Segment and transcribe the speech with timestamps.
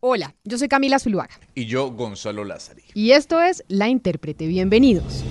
[0.00, 1.34] Hola, yo soy Camila Zuluaga.
[1.56, 2.84] Y yo, Gonzalo Lázari.
[2.94, 4.46] Y esto es La Intérprete.
[4.46, 5.24] Bienvenidos.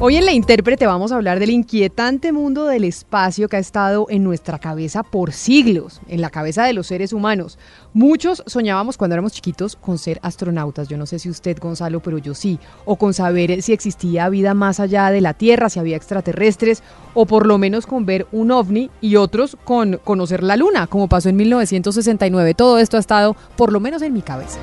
[0.00, 4.06] Hoy en La Intérprete vamos a hablar del inquietante mundo del espacio que ha estado
[4.10, 7.60] en nuestra cabeza por siglos, en la cabeza de los seres humanos.
[7.92, 12.18] Muchos soñábamos cuando éramos chiquitos con ser astronautas, yo no sé si usted Gonzalo, pero
[12.18, 15.96] yo sí, o con saber si existía vida más allá de la Tierra, si había
[15.96, 16.82] extraterrestres,
[17.14, 21.08] o por lo menos con ver un ovni y otros con conocer la Luna, como
[21.08, 22.54] pasó en 1969.
[22.54, 24.58] Todo esto ha estado por lo menos en mi cabeza.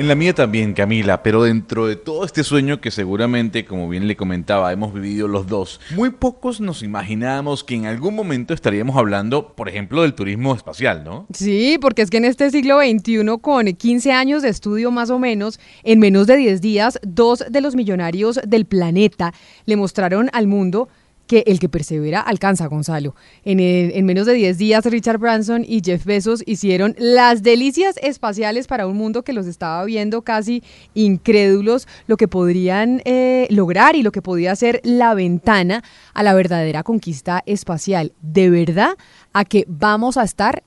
[0.00, 4.08] En la mía también, Camila, pero dentro de todo este sueño que seguramente, como bien
[4.08, 8.96] le comentaba, hemos vivido los dos, muy pocos nos imaginábamos que en algún momento estaríamos
[8.96, 11.26] hablando, por ejemplo, del turismo espacial, ¿no?
[11.34, 15.18] Sí, porque es que en este siglo XXI, con 15 años de estudio más o
[15.18, 19.34] menos, en menos de 10 días, dos de los millonarios del planeta
[19.66, 20.88] le mostraron al mundo
[21.30, 23.14] que el que persevera alcanza, Gonzalo.
[23.44, 28.66] En, en, menos de 10 días, Richard Branson y Jeff Bezos hicieron las delicias espaciales
[28.66, 34.02] para un mundo que los estaba viendo casi incrédulos, lo que podrían eh, lograr y
[34.02, 38.12] lo que podía ser la ventana a la verdadera conquista espacial.
[38.20, 38.96] De verdad,
[39.32, 40.64] a que vamos a estar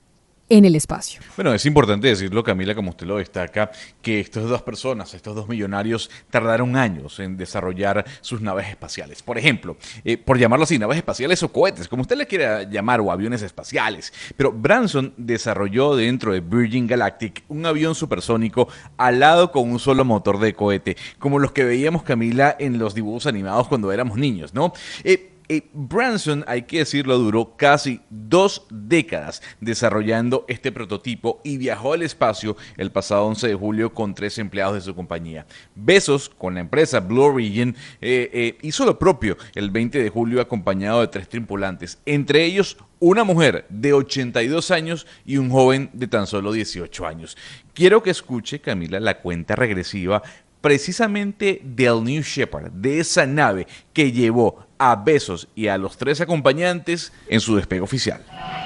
[0.50, 1.22] en el espacio.
[1.36, 5.48] Bueno, es importante decirlo, Camila, como usted lo destaca, que estas dos personas, estos dos
[5.48, 9.24] millonarios, tardaron años en desarrollar sus naves espaciales.
[9.24, 13.02] Por ejemplo, eh, por llamarlo así, naves espaciales o cohetes, como usted le quiera llamar,
[13.02, 14.14] o aviones espaciales.
[14.38, 18.68] Pero Branson desarrolló dentro de Virgin Galactic un avión supersónico
[18.98, 23.26] alado con un solo motor de cohete, como los que veíamos, Camila, en los dibujos
[23.28, 24.74] animados cuando éramos niños, ¿no?
[25.04, 31.94] Eh, eh, Branson, hay que decirlo, duró casi dos décadas desarrollando este prototipo y viajó
[31.94, 35.46] al espacio el pasado 11 de julio con tres empleados de su compañía.
[35.76, 40.42] Besos, con la empresa Blue Origin, eh, eh, hizo lo propio el 20 de julio
[40.42, 46.08] acompañado de tres tripulantes, entre ellos una mujer de 82 años y un joven de
[46.08, 47.38] tan solo 18 años.
[47.74, 50.24] Quiero que escuche, Camila, la cuenta regresiva
[50.64, 56.22] precisamente del New Shepard, de esa nave que llevó a Besos y a los tres
[56.22, 58.22] acompañantes en su despegue oficial.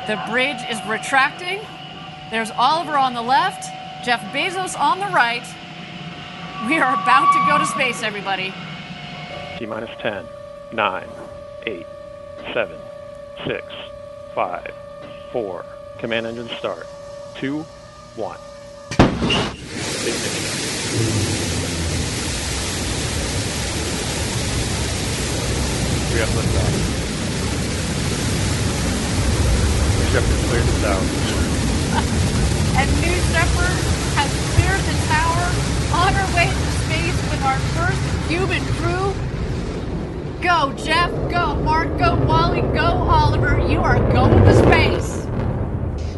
[0.06, 1.60] The bridge is retracting.
[2.30, 3.64] There's Oliver on the left,
[4.06, 5.44] Jeff Bezos on the right.
[6.68, 8.54] We are about to go to space, everybody.
[9.58, 10.24] T minus 10,
[10.74, 11.04] 9,
[11.66, 11.86] 8,
[12.54, 12.78] 7,
[13.48, 13.64] 6,
[14.36, 14.74] 5,
[15.32, 15.66] 4.
[15.98, 16.86] Command engine start.
[17.40, 17.66] 2,
[18.16, 18.38] 1.
[26.18, 26.74] We have liftoff.
[29.94, 31.06] New Shepard cleared the tower.
[32.74, 33.78] And New Shepard
[34.18, 35.46] has cleared the tower
[35.94, 39.14] on our way to space with our first human crew.
[40.42, 41.12] Go, Jeff.
[41.30, 41.96] Go, Mark.
[42.00, 42.62] Go, Wally.
[42.74, 43.60] Go, Oliver.
[43.68, 45.28] You are going to space.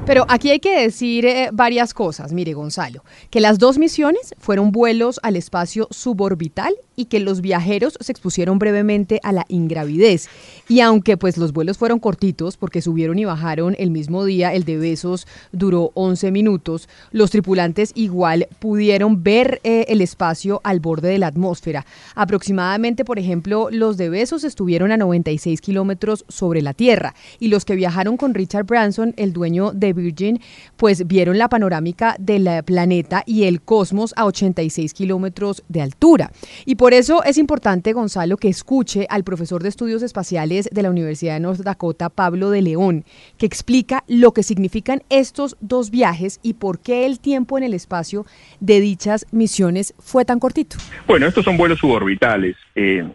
[0.06, 4.72] Pero aquí hay que decir eh, varias cosas, mire Gonzalo, que las dos misiones fueron
[4.72, 10.28] vuelos al espacio suborbital y que los viajeros se expusieron brevemente a la ingravidez.
[10.68, 14.66] Y aunque pues los vuelos fueron cortitos porque subieron y bajaron el mismo día, el
[14.66, 21.08] de Besos duró 11 minutos, los tripulantes igual pudieron ver eh, el espacio al borde
[21.08, 21.86] de la atmósfera.
[22.16, 27.64] Aproximadamente, por ejemplo, los de Besos estuvieron a 96 kilómetros sobre la Tierra y los
[27.64, 30.42] que viajaron con Richard Branson, el dueño de Virgin,
[30.76, 36.34] pues vieron la panorámica del planeta y el cosmos a 86 kilómetros de altura.
[36.66, 40.90] Y por eso es importante, Gonzalo, que escuche al profesor de estudios espaciales de la
[40.90, 43.06] Universidad de North Dakota, Pablo de León,
[43.38, 47.74] que explica lo que significan estos dos viajes y por qué el tiempo en el
[47.74, 48.26] espacio
[48.60, 50.78] de dichas misiones fue tan cortito.
[51.08, 53.08] Bueno, estos son vuelos suborbitales eh,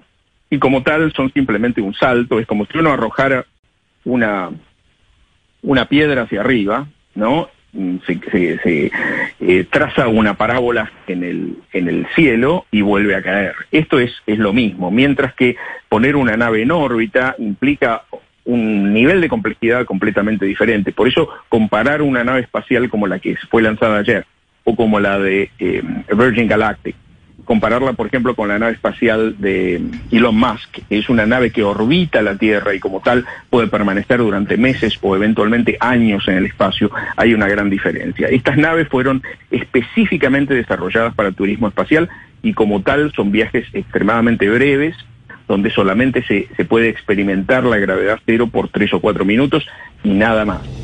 [0.50, 3.46] y como tal son simplemente un salto, es como si uno arrojara
[4.04, 4.50] una,
[5.62, 7.48] una piedra hacia arriba, ¿no?
[8.06, 8.90] Se, se,
[9.40, 13.54] eh, traza una parábola en el, en el cielo y vuelve a caer.
[13.72, 15.56] Esto es, es lo mismo, mientras que
[15.88, 18.02] poner una nave en órbita implica
[18.44, 20.92] un nivel de complejidad completamente diferente.
[20.92, 24.26] Por eso comparar una nave espacial como la que fue lanzada ayer
[24.64, 25.82] o como la de eh,
[26.14, 26.96] Virgin Galactic
[27.44, 30.80] compararla, por ejemplo, con la nave espacial de Elon Musk.
[30.90, 35.14] Es una nave que orbita la Tierra y como tal puede permanecer durante meses o
[35.16, 36.90] eventualmente años en el espacio.
[37.16, 38.28] Hay una gran diferencia.
[38.28, 42.08] Estas naves fueron específicamente desarrolladas para el turismo espacial
[42.42, 44.96] y como tal son viajes extremadamente breves
[45.46, 49.66] donde solamente se, se puede experimentar la gravedad cero por tres o cuatro minutos
[50.02, 50.83] y nada más.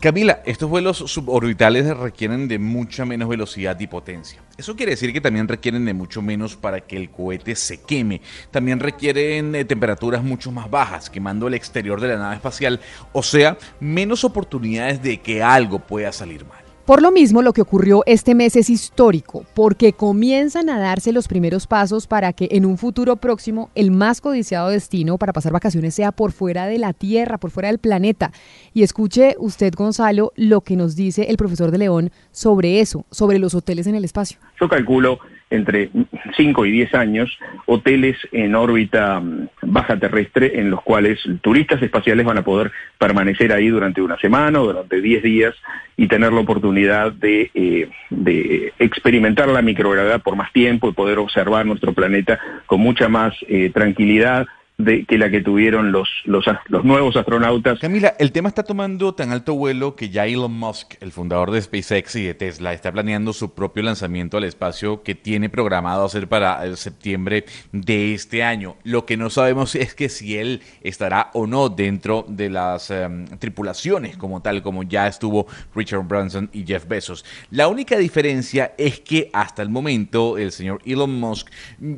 [0.00, 4.40] Camila, estos vuelos suborbitales requieren de mucha menos velocidad y potencia.
[4.56, 8.20] Eso quiere decir que también requieren de mucho menos para que el cohete se queme.
[8.52, 12.78] También requieren de temperaturas mucho más bajas, quemando el exterior de la nave espacial,
[13.12, 16.67] o sea, menos oportunidades de que algo pueda salir mal.
[16.88, 21.28] Por lo mismo, lo que ocurrió este mes es histórico, porque comienzan a darse los
[21.28, 25.94] primeros pasos para que en un futuro próximo el más codiciado destino para pasar vacaciones
[25.94, 28.32] sea por fuera de la Tierra, por fuera del planeta.
[28.72, 33.38] Y escuche usted, Gonzalo, lo que nos dice el profesor de León sobre eso, sobre
[33.38, 34.38] los hoteles en el espacio.
[34.58, 35.18] Yo calculo
[35.50, 35.90] entre
[36.36, 42.26] 5 y 10 años hoteles en órbita mm, baja terrestre en los cuales turistas espaciales
[42.26, 45.54] van a poder permanecer ahí durante una semana o durante 10 días
[45.96, 51.18] y tener la oportunidad de, eh, de experimentar la microgravedad por más tiempo y poder
[51.18, 54.46] observar nuestro planeta con mucha más eh, tranquilidad
[54.78, 56.46] de, que la que tuvieron los, los,
[56.84, 57.80] nuevos astronautas.
[57.80, 61.60] Camila, el tema está tomando tan alto vuelo que ya Elon Musk, el fundador de
[61.60, 66.28] SpaceX y de Tesla, está planeando su propio lanzamiento al espacio que tiene programado hacer
[66.28, 68.76] para el septiembre de este año.
[68.84, 73.26] Lo que no sabemos es que si él estará o no dentro de las em,
[73.26, 77.24] tripulaciones como tal, como ya estuvo Richard Branson y Jeff Bezos.
[77.50, 81.48] La única diferencia es que hasta el momento el señor Elon Musk,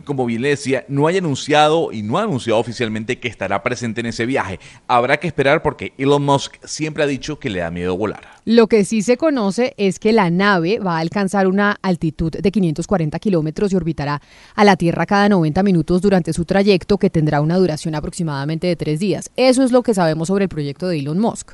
[0.07, 4.01] como bien le decía, no haya anunciado y no ha anunciado oficialmente que estará presente
[4.01, 4.61] en ese viaje.
[4.87, 8.23] Habrá que esperar porque Elon Musk siempre ha dicho que le da miedo volar.
[8.45, 12.51] Lo que sí se conoce es que la nave va a alcanzar una altitud de
[12.51, 14.23] 540 kilómetros y orbitará
[14.55, 18.77] a la Tierra cada 90 minutos durante su trayecto, que tendrá una duración aproximadamente de
[18.77, 19.31] tres días.
[19.37, 21.53] Eso es lo que sabemos sobre el proyecto de Elon Musk.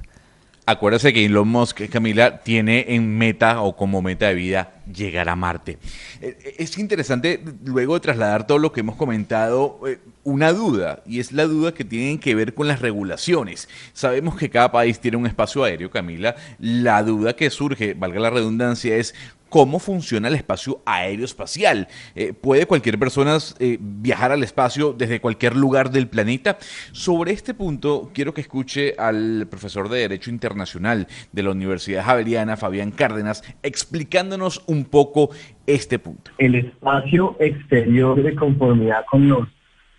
[0.66, 5.36] Acuérdese que Elon Musk, Camila, tiene en meta o como meta de vida llegar a
[5.36, 5.78] Marte.
[6.20, 11.20] Eh, eh, es interesante, luego trasladar todo lo que hemos comentado, eh, una duda, y
[11.20, 13.68] es la duda que tienen que ver con las regulaciones.
[13.92, 16.36] Sabemos que cada país tiene un espacio aéreo, Camila.
[16.58, 19.14] La duda que surge, valga la redundancia, es
[19.48, 21.88] cómo funciona el espacio aéreo espacial.
[22.14, 23.38] Eh, ¿Puede cualquier persona
[23.80, 26.58] viajar al espacio desde cualquier lugar del planeta?
[26.92, 32.56] Sobre este punto, quiero que escuche al profesor de Derecho Internacional de la Universidad Javeriana,
[32.56, 35.30] Fabián Cárdenas, explicándonos un poco
[35.66, 36.30] este punto.
[36.38, 39.48] El espacio exterior de conformidad con los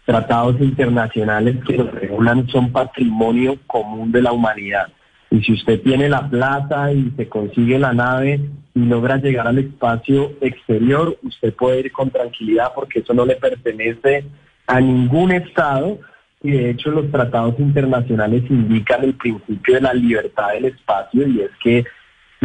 [0.05, 4.87] tratados internacionales que lo regulan son patrimonio común de la humanidad.
[5.29, 8.39] Y si usted tiene la plata y se consigue la nave
[8.73, 13.35] y logra llegar al espacio exterior, usted puede ir con tranquilidad porque eso no le
[13.35, 14.23] pertenece
[14.65, 15.99] a ningún Estado
[16.41, 21.41] y de hecho los tratados internacionales indican el principio de la libertad del espacio y
[21.41, 21.83] es que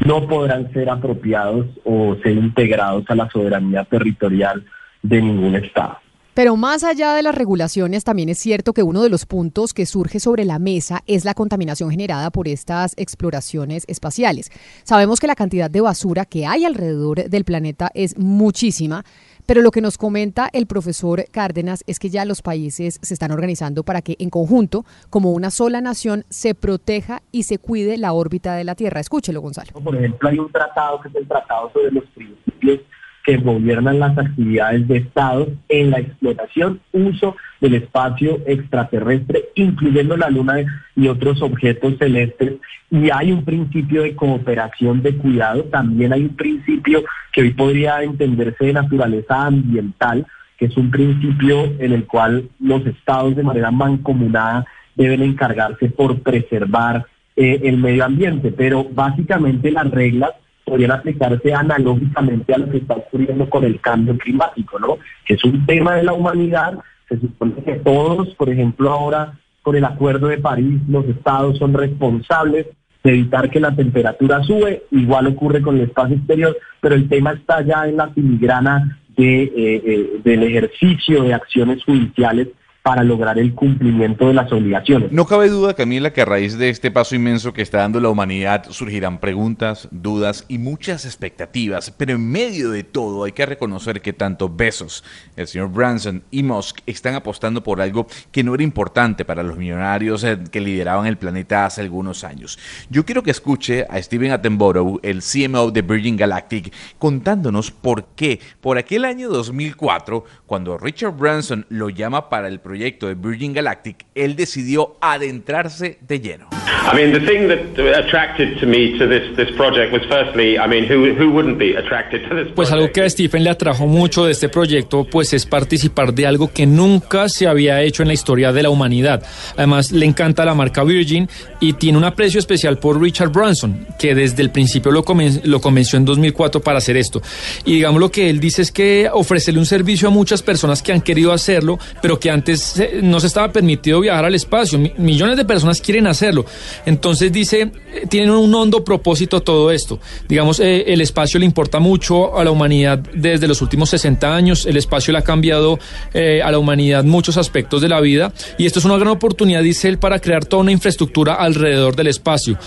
[0.05, 4.65] no podrán ser apropiados o ser integrados a la soberanía territorial
[5.03, 5.99] de ningún Estado.
[6.35, 9.85] Pero más allá de las regulaciones, también es cierto que uno de los puntos que
[9.85, 14.51] surge sobre la mesa es la contaminación generada por estas exploraciones espaciales.
[14.83, 19.05] Sabemos que la cantidad de basura que hay alrededor del planeta es muchísima,
[19.53, 23.33] pero lo que nos comenta el profesor Cárdenas es que ya los países se están
[23.33, 28.15] organizando para que en conjunto, como una sola nación, se proteja y se cuide la
[28.15, 29.01] órbita de la Tierra.
[29.01, 29.73] Escúchelo, Gonzalo.
[29.73, 32.81] Por ejemplo, hay un tratado que es el Tratado sobre los Principios
[33.25, 40.31] que gobiernan las actividades de Estado en la explotación, uso del espacio extraterrestre, incluyendo la
[40.31, 40.65] Luna
[40.97, 42.55] y otros objetos celestes.
[42.91, 48.03] Y hay un principio de cooperación de cuidado, también hay un principio que hoy podría
[48.03, 50.27] entenderse de naturaleza ambiental,
[50.59, 56.21] que es un principio en el cual los estados de manera mancomunada deben encargarse por
[56.21, 58.53] preservar eh, el medio ambiente.
[58.53, 60.33] Pero básicamente las reglas
[60.65, 64.99] podrían aplicarse analógicamente a lo que está ocurriendo con el cambio climático, ¿no?
[65.25, 66.79] Que es un tema de la humanidad,
[67.09, 71.73] se supone que todos, por ejemplo, ahora con el Acuerdo de París, los estados son
[71.73, 72.67] responsables
[73.05, 77.33] de evitar que la temperatura sube, igual ocurre con el espacio exterior, pero el tema
[77.33, 82.49] está ya en la filigrana de, eh, eh, del ejercicio de acciones judiciales
[82.83, 85.13] para lograr el cumplimiento de las obligaciones.
[85.13, 88.09] No cabe duda, Camila, que a raíz de este paso inmenso que está dando la
[88.09, 94.03] humanidad surgirán preguntas, dudas y muchas expectativas, pero en medio de todo hay que reconocer
[94.03, 95.05] que tanto Bezos,
[95.37, 99.57] el señor Branson y Musk están apostando por algo que no era importante para los
[99.57, 102.59] millonarios eh, que lideraban el planeta hace algunos años.
[102.91, 108.41] Yo quiero que escuche a Steven Attenborough, el CMO de Virgin Galactic, contándonos por qué,
[108.61, 114.07] por aquel año 2004, cuando Richard Branson lo llama para el proyecto de Virgin Galactic,
[114.15, 116.49] él decidió adentrarse de lleno.
[116.85, 120.67] I mean, the thing that attracted to me to this this project was firstly, I
[120.67, 122.53] mean, who who wouldn't be attracted to this?
[122.55, 126.27] Pues algo que a Stephen le atrajo mucho de este proyecto, pues es participar de
[126.27, 129.23] algo que nunca se había hecho en la historia de la humanidad.
[129.57, 131.29] Además, le encanta la marca Virgin
[131.61, 135.05] y tiene un aprecio especial por Richard Branson, que desde el principio lo,
[135.45, 137.23] lo convenció en 2004 para hacer esto.
[137.65, 140.93] Y digamos lo que él dice es que ofrecerle un servicio a muchas personas que
[140.93, 144.79] han querido hacerlo, pero que antes eh, no se estaba permitido viajar al espacio.
[144.79, 146.45] millones de personas quieren hacerlo.
[146.87, 149.99] Entonces dice, eh, tienen un hondo propósito todo esto.
[150.29, 154.67] Digamos, eh, el espacio le importa mucho a la humanidad desde los últimos 60 años.
[154.67, 155.79] El espacio le ha cambiado
[156.15, 158.33] a la humanidad muchos aspectos de la vida.
[158.59, 162.09] Y esto es una gran oportunidad, dice él, para crear toda una infraestructura alrededor del
[162.09, 162.59] espacio.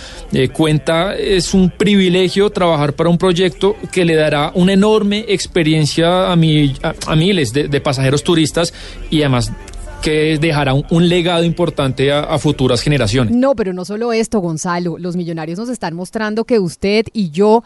[0.53, 6.33] cuenta, es un privilegio trabajar para un proyecto que le dará una enorme experiencia a,
[6.33, 8.73] a, miles de pasajeros turistas
[9.09, 9.51] y además
[10.05, 13.35] que dejará un, legado importante a, futuras generaciones.
[13.35, 15.00] No, pero no solo esto, Gonzalo.
[15.00, 17.63] Los millonarios nos están mostrando que usted y yo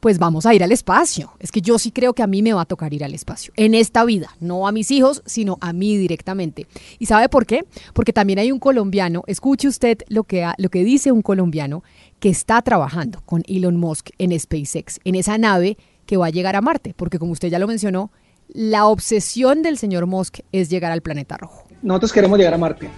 [0.00, 1.34] pues vamos a ir al espacio.
[1.38, 3.52] Es que yo sí creo que a mí me va a tocar ir al espacio,
[3.56, 6.66] en esta vida, no a mis hijos, sino a mí directamente.
[6.98, 7.66] ¿Y sabe por qué?
[7.92, 11.84] Porque también hay un colombiano, escuche usted lo que, lo que dice un colombiano
[12.20, 16.56] que está trabajando con Elon Musk en SpaceX, en esa nave que va a llegar
[16.56, 18.10] a Marte, porque como usted ya lo mencionó,
[18.48, 21.66] la obsesión del señor Musk es llegar al planeta rojo.
[21.82, 22.88] Nosotros queremos llegar a Marte.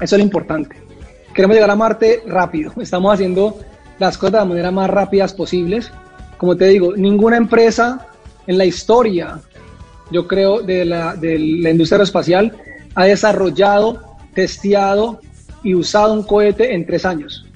[0.00, 0.76] Eso es lo importante.
[1.34, 2.72] Queremos llegar a Marte rápido.
[2.80, 3.58] Estamos haciendo
[3.98, 5.90] las cosas de la manera más rápidas posibles.
[6.36, 8.06] Como te digo, ninguna empresa
[8.46, 9.40] en la historia,
[10.10, 12.56] yo creo, de la, de la industria aeroespacial
[12.94, 14.02] ha desarrollado,
[14.34, 15.20] testeado
[15.62, 17.46] y usado un cohete en tres años.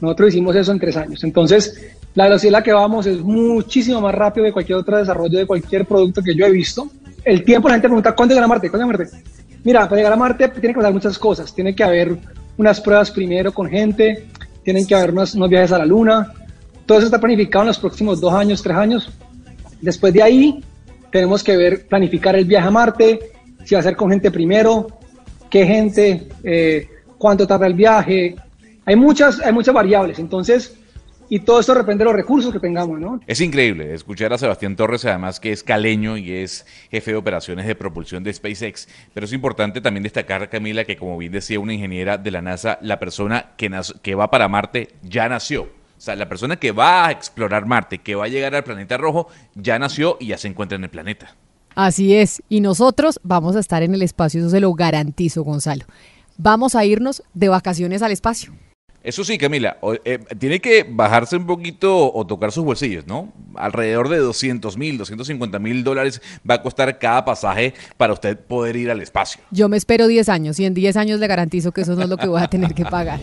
[0.00, 1.22] Nosotros hicimos eso en tres años.
[1.24, 5.38] Entonces, la velocidad a la que vamos es muchísimo más rápido de cualquier otro desarrollo
[5.38, 6.88] de cualquier producto que yo he visto.
[7.24, 8.70] El tiempo, la gente pregunta, ¿cuándo llegar a Marte?
[8.70, 9.39] ¿Cuándo llegar a Marte?
[9.62, 11.54] Mira, para llegar a Marte tiene que pasar muchas cosas.
[11.54, 12.16] Tiene que haber
[12.56, 14.26] unas pruebas primero con gente,
[14.62, 16.32] tienen que haber unos, viajes a la Luna.
[16.86, 19.10] Todo eso está planificado en los próximos dos años, tres años.
[19.80, 20.64] Después de ahí,
[21.10, 23.20] tenemos que ver, planificar el viaje a Marte,
[23.64, 24.86] si va a ser con gente primero,
[25.48, 26.88] qué gente, eh,
[27.18, 28.36] cuánto tarda el viaje.
[28.84, 30.18] Hay muchas, hay muchas variables.
[30.18, 30.76] Entonces,
[31.30, 33.20] y todo esto depende de los recursos que tengamos, ¿no?
[33.24, 37.66] Es increíble escuchar a Sebastián Torres, además que es caleño y es jefe de operaciones
[37.66, 41.72] de propulsión de SpaceX, pero es importante también destacar, Camila, que como bien decía una
[41.72, 43.70] ingeniera de la NASA, la persona que,
[44.02, 45.62] que va para Marte ya nació.
[45.62, 48.96] O sea, la persona que va a explorar Marte, que va a llegar al planeta
[48.96, 51.36] rojo, ya nació y ya se encuentra en el planeta.
[51.76, 55.84] Así es, y nosotros vamos a estar en el espacio, eso se lo garantizo, Gonzalo.
[56.38, 58.52] Vamos a irnos de vacaciones al espacio.
[59.02, 63.32] Eso sí, Camila, eh, tiene que bajarse un poquito o tocar sus bolsillos, ¿no?
[63.54, 68.76] Alrededor de 200 mil, 250 mil dólares va a costar cada pasaje para usted poder
[68.76, 69.40] ir al espacio.
[69.50, 72.08] Yo me espero 10 años y en 10 años le garantizo que eso no es
[72.10, 73.20] lo que voy a tener que pagar.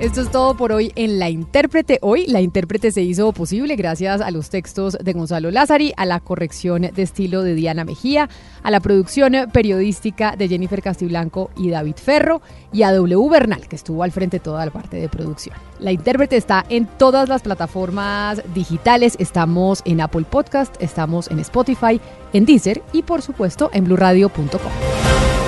[0.00, 1.98] Esto es todo por hoy en La Intérprete.
[2.00, 6.20] Hoy La Intérprete se hizo posible gracias a los textos de Gonzalo Lázari, a la
[6.20, 8.30] corrección de estilo de Diana Mejía,
[8.62, 12.40] a la producción periodística de Jennifer Castiblanco y David Ferro
[12.72, 15.54] y a W Bernal, que estuvo al frente de toda la parte de producción.
[15.78, 19.16] La Intérprete está en todas las plataformas digitales.
[19.18, 22.00] Estamos en Apple Podcast, estamos en Spotify,
[22.32, 25.39] en Deezer y por supuesto en bluradio.com.